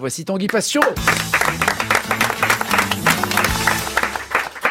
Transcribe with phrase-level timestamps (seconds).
[0.00, 0.80] Voici Tanguy Passion.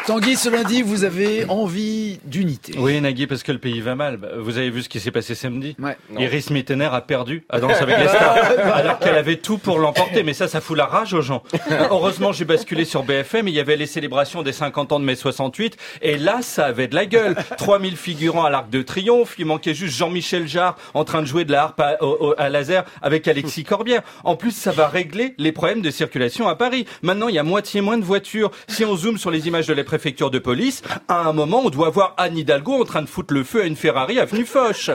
[0.08, 2.72] Tanguy, ce lundi, vous avez envie d'unité.
[2.78, 4.16] Oui, Nagui, parce que le pays va mal.
[4.16, 5.98] Bah, vous avez vu ce qui s'est passé samedi Ouais.
[6.18, 8.36] Iris Mittener a perdu à Danse avec les stars,
[8.72, 10.22] alors qu'elle avait tout pour l'emporter.
[10.22, 11.42] Mais ça, ça fout la rage aux gens.
[11.90, 13.48] Heureusement, j'ai basculé sur BFM.
[13.48, 15.76] Il y avait les célébrations des 50 ans de mai 68.
[16.00, 17.36] Et là, ça avait de la gueule.
[17.58, 19.34] 3000 figurants à l'Arc de Triomphe.
[19.38, 22.34] Il manquait juste Jean-Michel Jarre en train de jouer de la harpe à, au- au-
[22.38, 24.00] à laser avec Alexis Corbière.
[24.24, 26.86] En plus, ça va régler les problèmes de circulation à Paris.
[27.02, 28.50] Maintenant, il y a moitié moins de voitures.
[28.68, 31.90] Si on zoome sur les images de la de police, à un moment, on doit
[31.90, 34.90] voir Anne Hidalgo en train de foutre le feu à une Ferrari avenue Foch.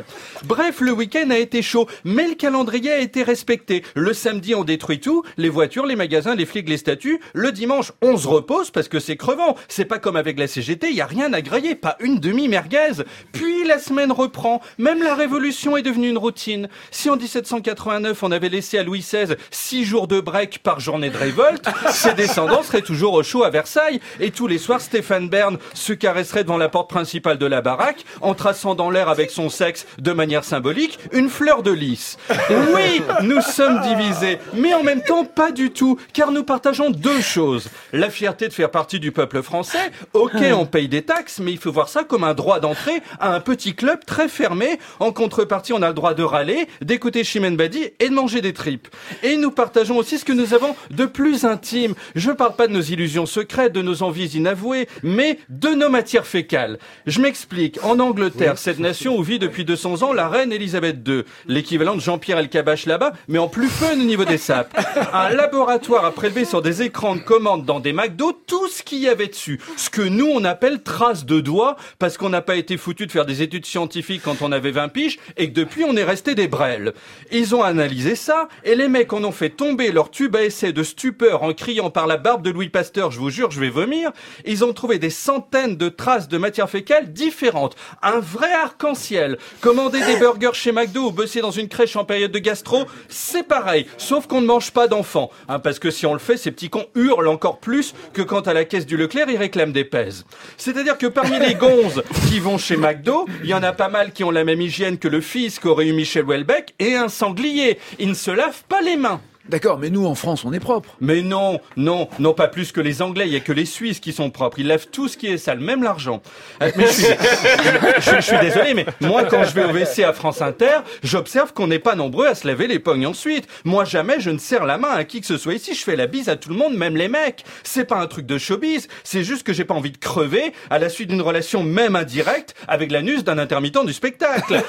[0.46, 3.84] Bref, le week-end a été chaud, mais le calendrier a été respecté.
[3.96, 7.20] Le samedi, on détruit tout, les voitures, les magasins, les flics, les statues.
[7.34, 9.56] Le dimanche, on se repose parce que c'est crevant.
[9.68, 13.04] C'est pas comme avec la CGT, il y a rien à grailler, pas une demi-merguez.
[13.34, 14.62] Puis la semaine reprend.
[14.78, 16.70] Même la révolution est devenue une routine.
[16.92, 21.10] Si en 1789, on avait laissé à Louis XVI six jours de break par journée
[21.10, 24.00] de révolte, ses descendants seraient toujours au chaud à Versailles.
[24.20, 28.06] Et tous les soirs, Stéphane Bern se caresserait devant la porte principale de la baraque
[28.22, 32.20] en traçant dans l'air avec son sexe, de manière symbolique, une fleur de lys.
[32.76, 37.22] Oui, nous sommes divisés, mais en même temps pas du tout, car nous partageons deux
[37.22, 37.70] choses.
[37.92, 39.92] La fierté de faire partie du peuple français.
[40.14, 43.34] Ok, on paye des taxes, mais il faut voir ça comme un droit d'entrée à
[43.34, 44.80] un petit club très fermé.
[45.00, 48.54] En contrepartie, on a le droit de râler, d'écouter Chimène Badi et de manger des
[48.54, 48.88] tripes.
[49.24, 51.96] Et nous partageons aussi ce que nous avons de plus intime.
[52.16, 56.28] Je parle pas de nos illusions secrètes, de nos envies inavouées, mais de nos matières
[56.28, 56.80] fécales.
[57.06, 57.80] Je m'explique.
[57.84, 62.02] En Angleterre, cette nation où vit depuis 200 ans la reine Elisabeth II, l'équivalent de
[62.02, 64.76] Jean-Pierre Elkabach là-bas, mais en plus fun au niveau des sapes.
[65.14, 69.00] Un laboratoire a prélevé sur des écrans de commande dans des McDo tout ce qu'il
[69.00, 69.60] y avait dessus.
[69.78, 73.12] Ce que nous, on appelle traces de doigts, parce qu'on n'a pas été foutu de
[73.12, 76.36] faire des études scientifiques quand on avait 20 piges, et que depuis, on est resté
[76.36, 76.94] des brels.
[77.32, 80.74] Ils ont analysé ça, et les mecs en ont fait tomber leur tube à essai
[80.74, 83.70] de stupeur en criant par la barbe de Louis Pasteur, je vous jure, je vais
[83.70, 84.12] vomir.
[84.46, 87.76] Ils ont trouvé des centaines de traces de matière fécale différentes.
[88.02, 89.38] Un vrai arc-en-ciel.
[89.62, 93.44] Commander des burgers chez McDo ou bosser dans une crèche en période de gastro, c'est
[93.44, 93.86] pareil.
[93.98, 95.30] Sauf qu'on ne mange pas d'enfants.
[95.48, 98.48] Hein, parce que si on le fait, ces petits cons hurlent encore plus que quand
[98.48, 100.26] à la caisse du Leclerc, ils réclament des pèses.
[100.58, 104.12] C'est-à-dire que parmi les gonzes qui vont chez McDo, il y en a pas mal
[104.12, 107.80] qui ont la même hygiène que le fils qu'aurait eu Michel Houellebecq et un sanglier.
[108.00, 109.22] Ils ne se lavent pas les mains.
[109.50, 110.96] D'accord, mais nous en France, on est propre.
[111.02, 114.00] Mais non, non, non pas plus que les Anglais, il y a que les Suisses
[114.00, 114.60] qui sont propres.
[114.60, 116.22] Ils lavent tout ce qui est sale, même l'argent.
[116.62, 121.52] Euh, je suis, désolé, mais moi quand je vais au WC à France Inter, j'observe
[121.52, 123.48] qu'on n'est pas nombreux à se laver les pognes ensuite.
[123.66, 125.98] Moi jamais je ne serre la main à qui que ce soit ici, je fais
[125.98, 127.44] la bise à tout le monde, même les mecs.
[127.64, 130.80] C'est pas un truc de showbiz, c'est juste que j'ai pas envie de crever à
[130.80, 134.62] la suite d'une relation même indirecte avec l'anus d'un intermittent du spectacle.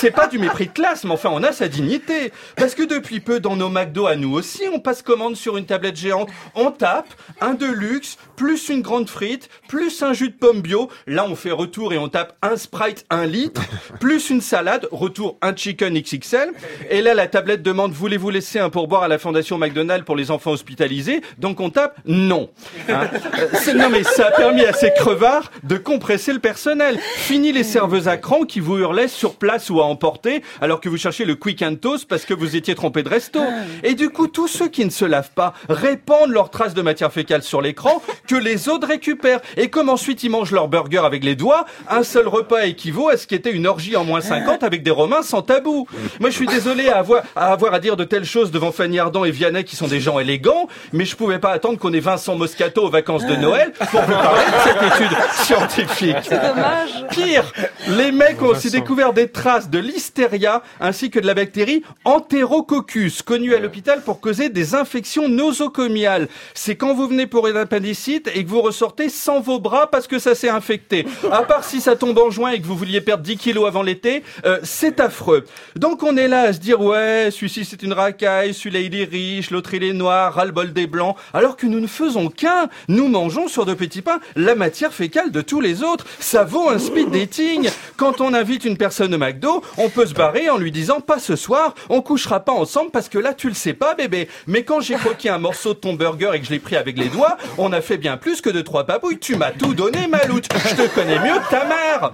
[0.00, 2.32] C'est pas du mépris de classe, mais enfin on a sa dignité.
[2.56, 5.66] Parce que depuis peu dans nos McDo à nous aussi, on passe commande sur une
[5.66, 6.30] tablette géante.
[6.54, 7.08] On tape
[7.40, 10.88] un de luxe, plus une grande frite, plus un jus de pomme bio.
[11.06, 13.62] Là, on fait retour et on tape un Sprite 1 litre,
[14.00, 16.52] plus une salade, retour un chicken XXL.
[16.88, 20.30] Et là, la tablette demande voulez-vous laisser un pourboire à la fondation McDonald's pour les
[20.30, 21.20] enfants hospitalisés?
[21.38, 22.50] Donc on tape non.
[22.88, 23.08] Hein?
[23.38, 26.98] Euh, non mais ça a permis à ces crevards de compresser le personnel.
[27.16, 30.88] Fini les serveuses à cran qui vous hurlaient sur place ou à emporter alors que
[30.88, 33.40] vous cherchez le quick and toast parce que vous étiez trompé de resto.
[33.82, 37.12] Et du coup, tous ceux qui ne se lavent pas répandent leurs traces de matière
[37.12, 39.40] fécale sur l'écran que les autres récupèrent.
[39.56, 43.16] Et comme ensuite ils mangent leur burger avec les doigts, un seul repas équivaut à
[43.16, 45.86] ce qui était une orgie en moins 50 avec des Romains sans tabou.
[46.20, 48.98] Moi, je suis désolé à avoir, à avoir à dire de telles choses devant Fanny
[48.98, 52.00] Ardant et Vianney qui sont des gens élégants, mais je pouvais pas attendre qu'on ait
[52.00, 56.16] Vincent Moscato aux vacances de Noël pour vous parler de cette étude scientifique.
[56.22, 57.04] C'est dommage.
[57.10, 57.52] Pire,
[57.88, 63.22] les mecs ont aussi découvert des traces de l'hystéria ainsi que de la bactérie Enterococcus,
[63.22, 66.28] connue à l'hôpital pour causer des infections nosocomiales.
[66.54, 70.06] C'est quand vous venez pour une appendicite et que vous ressortez sans vos bras parce
[70.06, 71.06] que ça s'est infecté.
[71.30, 73.82] À part si ça tombe en juin et que vous vouliez perdre 10 kilos avant
[73.82, 75.44] l'été, euh, c'est affreux.
[75.76, 79.04] Donc on est là à se dire ouais, celui-ci c'est une racaille, celui-là il est
[79.04, 82.68] riche, l'autre il est noir, ras-le-bol des blancs, alors que nous ne faisons qu'un.
[82.88, 86.06] Nous mangeons sur de petits pains la matière fécale de tous les autres.
[86.18, 87.70] Ça vaut un speed dating.
[87.96, 91.18] Quand on invite une personne au McDo, on peut se barrer en lui disant pas
[91.18, 94.28] ce soir, on couchera pas ensemble parce que là tu le sais pas bébé.
[94.46, 96.98] Mais quand j'ai croqué un morceau de ton burger et que je l'ai pris avec
[96.98, 99.18] les doigts, on a fait bien plus que de trois papouilles.
[99.18, 100.48] Tu m'as tout donné maloute.
[100.68, 102.12] Je te connais mieux que ta mère.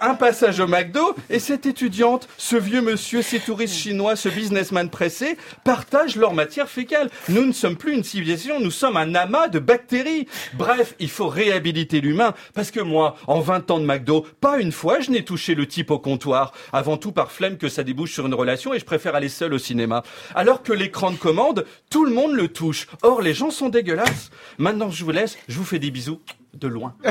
[0.00, 4.90] Un passage au McDo et cette étudiante, ce vieux monsieur, ces touristes chinois, ce businessman
[4.90, 7.08] pressé, partagent leur matière fécale.
[7.28, 10.26] Nous ne sommes plus une civilisation, nous sommes un amas de bactéries.
[10.54, 14.72] Bref, il faut réhabiliter l'humain parce que moi, en 20 ans de McDo, pas une
[14.72, 16.52] fois je n'ai touché le type au comptoir.
[16.72, 19.54] Avant tout par flemme que ça débouche sur une relation et je préfère aller seul
[19.54, 20.02] au cinéma.
[20.34, 22.86] Alors que l'écran de commande, tout le monde le touche.
[23.02, 24.30] Or, les gens sont dégueulasses.
[24.58, 25.38] Maintenant, je vous laisse.
[25.48, 26.20] Je vous fais des bisous
[26.54, 26.94] de loin.